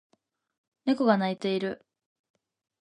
[0.85, 1.85] 猫が鳴いている